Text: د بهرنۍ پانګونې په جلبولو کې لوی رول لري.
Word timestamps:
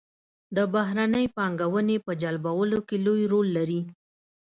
د 0.55 0.57
بهرنۍ 0.73 1.25
پانګونې 1.35 1.97
په 2.05 2.11
جلبولو 2.21 2.79
کې 2.87 2.97
لوی 3.05 3.23
رول 3.31 3.47
لري. 3.57 3.81